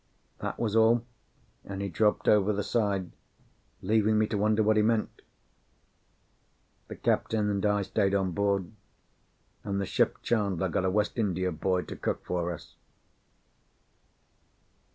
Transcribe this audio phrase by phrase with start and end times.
[0.39, 1.05] That was all;
[1.63, 3.11] and he dropped over the side,
[3.83, 5.21] leaving me to wonder what he meant.
[6.87, 8.71] The captain and I stayed on board,
[9.63, 12.73] and the ship chandler got a West India boy to cook for us.